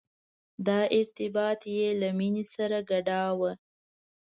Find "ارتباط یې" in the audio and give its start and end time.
0.99-1.87